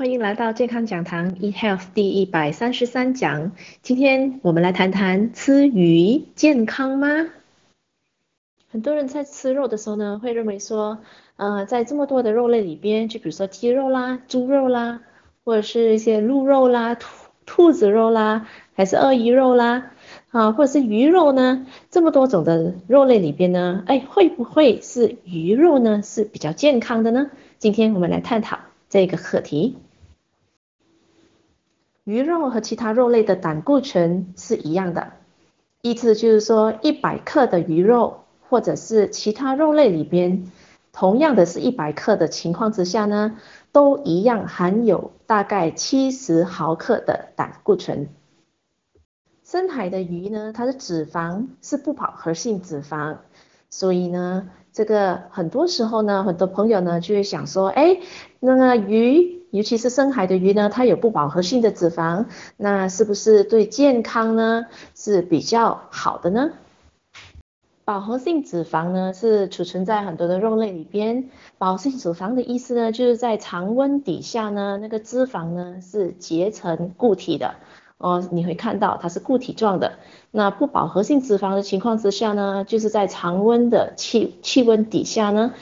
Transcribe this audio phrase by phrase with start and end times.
[0.00, 3.52] 欢迎来到健康讲堂 eHealth 第一百三十三讲。
[3.82, 7.06] 今天我们来谈谈吃鱼健康吗？
[8.70, 11.00] 很多人在吃肉的时候呢，会认为说，
[11.36, 15.02] 呃，在这么多的肉类里边，就比如说鸡肉啦、猪肉啦，
[15.44, 17.06] 或者是一些鹿肉啦、兔
[17.44, 19.90] 兔子肉啦，还是鳄鱼肉啦，
[20.30, 27.30] 啊，或者是鱼肉呢，这么多种的肉类里边呢，哎，会不会是鱼肉呢是比较健康的呢？
[27.58, 29.76] 今天我们来探讨这个课题。
[32.04, 35.12] 鱼肉和其他肉类的胆固醇是一样的，
[35.82, 40.50] 意思就是说，一百克的鱼肉或者是其他肉类里边，
[40.92, 43.38] 同样的是一百克的情况之下呢，
[43.70, 48.08] 都一样含有大概七十毫克的胆固醇。
[49.44, 53.18] 深海的鱼呢，它的脂肪是不饱和性脂肪，
[53.68, 58.00] 所以呢，这个很多时候呢，很多朋友呢就会想说，哎，
[58.40, 59.39] 那个鱼。
[59.50, 66.50] 尤其是深海的鱼呢，它有不饱和性的脂肪，那是不是对健康呢是比较好的呢？
[67.84, 71.30] 饱和性脂肪呢是储存在很多的肉类里边。
[71.58, 77.56] 饱和性脂肪的意思呢，就是在常温底下呢，那个脂肪呢是结成固体的
[77.98, 79.94] 哦，你会看到它是固体状的。
[80.30, 85.52] 那不饱和性脂肪的情况之下呢，就是在常温的气气温底下呢。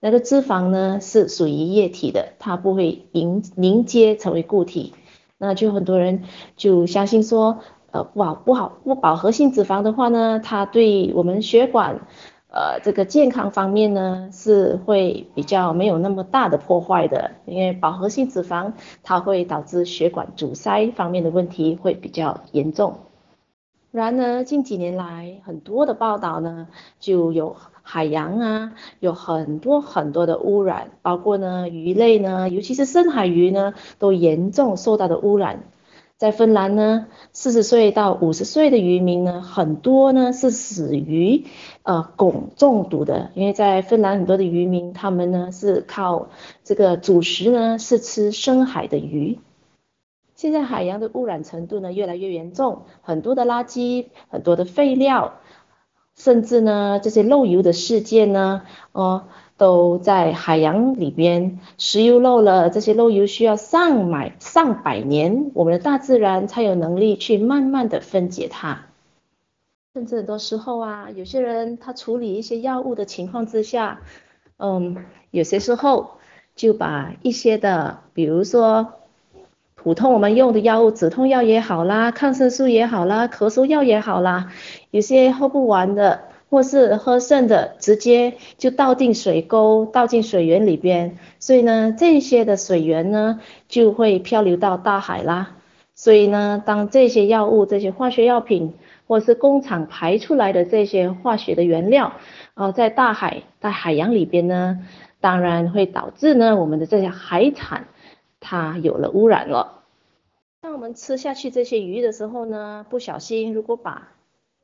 [0.00, 4.94] 那个脂肪呢是属于液体的，它不会凝凝结成为固体。
[5.38, 6.24] 那就很多人
[6.56, 7.58] 就相信说，
[7.90, 12.00] 呃，不好不好不饱和性脂肪的话呢，它对我们血管，
[12.50, 22.98] 呃，这个健康方面呢是会比较没有那么大的破坏的，因为饱和性脂肪它会导致血管阻塞方面的问题会比较严重。
[23.90, 26.68] 然而近几年来，很多的报道呢，
[27.00, 27.56] 就有
[27.90, 35.64] 海洋啊，有很多很多的污染，包括呢鱼类呢，尤其是深海鱼呢，都严重受到的污染。
[36.18, 41.46] 在芬兰呢，四十岁到五十岁的渔民呢，很多呢是死于
[41.82, 46.28] 呃汞中毒的，因为在芬兰很多的渔民，他们呢是靠
[46.64, 49.38] 这个主食呢是吃深海的鱼。
[50.34, 55.34] 现在海洋的污染程度呢越来越严重，很多的垃圾，很多的废料，
[56.18, 58.62] 甚至呢这些漏油的事件呢，
[58.92, 59.24] 哦
[59.56, 68.86] 都在海洋里边，石油漏了，这些漏油需要上百上百年，我们的大自然才有能力去慢慢的分解它。
[69.94, 74.00] 甚至很多时候啊，有些人他处理一些药物的情况之下，
[74.58, 76.18] 嗯，有些时候
[76.54, 78.94] 就把一些的，比如说。
[79.80, 84.48] 普通我们用的药物，止痛药也好啦，抗生素也好啦，咳嗽药也好啦，
[84.90, 95.52] 有些喝不完的，或是喝剩的，直接就倒进水沟，倒进水源里边，所以呢，这些的水源呢就会漂流到大海啦。
[95.94, 98.74] 所以呢，当这些药物、这些化学药品，
[99.06, 102.14] 或是工厂排出来的这些化学的原料，
[102.54, 104.80] 呃，在大海、在海洋里边呢，
[105.20, 107.86] 当然会导致呢我们的这些海产。
[108.40, 109.84] 它有了污染了。
[110.60, 114.08] 当我们吃下去这些鱼的时候呢，不小心如果把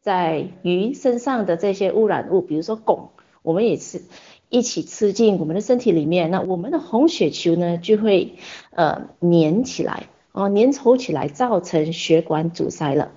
[0.01, 3.09] 在鱼身上的这些污染物，比如说汞，
[3.43, 4.03] 我们也是
[4.49, 8.35] 一起吃进我们的身体里面，那我们的红血球呢就会
[8.71, 13.13] 呃粘起来，哦粘稠起来，造成血管阻塞了。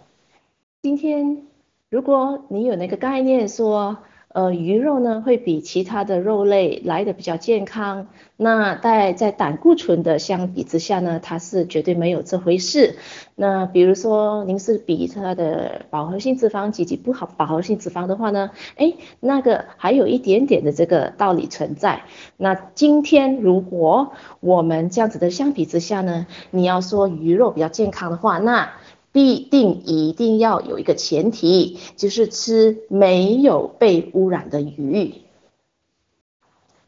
[0.82, 1.48] 今天
[1.90, 3.98] 如果你有那个概念说，
[4.38, 8.06] 呃，鱼肉呢会比其他的肉类来得比较健康。
[8.36, 12.98] 那在在胆固醇的相比之下呢，它是绝对没有这回事。
[13.34, 22.04] 那比如说您是比它的饱和性脂肪及其不好饱和性脂肪的话呢，哎，那个还有一点点的这个道理存在。
[22.38, 28.70] 那今天如果我们这样子的相比之下呢，你要说鱼肉比较健康的话，那。
[29.18, 35.12] 必定一定要有一个前提，就是吃没有被污染的鱼。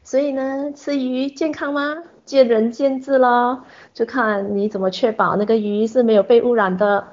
[0.04, 2.04] 所以呢，吃鱼健康吗？
[2.24, 7.08] 见仁见智咯，就看你怎么确保那个鱼是没有被污染的。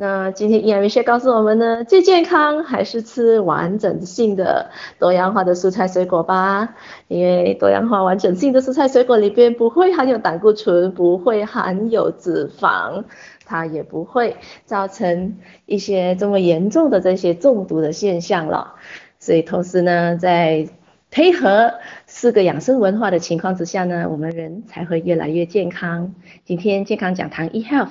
[0.00, 6.76] 那今天营养医学告诉我们呢，最健康还是吃完整性的多样化的蔬菜水果吧，
[7.08, 13.02] 因为多样化完整性的蔬菜水果里边不会含有胆固醇，不会含有脂肪。
[13.44, 14.36] 它也不会
[14.66, 15.36] 造成
[15.66, 18.74] 一些这么严重的这些中毒的现象了，
[19.18, 20.68] 所以同时呢，在
[21.10, 21.74] 配合
[22.06, 26.14] 四个养生文化的情况之下呢，我们人才会越来越健康。
[26.44, 27.88] 今天健康讲堂 eHealth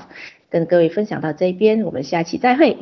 [0.49, 2.77] 跟各位分享到这边，我们下期再会。